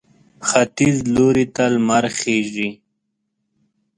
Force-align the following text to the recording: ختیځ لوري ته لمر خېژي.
ختیځ 0.47 0.95
لوري 1.15 1.45
ته 1.55 1.63
لمر 1.73 2.05
خېژي. 2.17 2.69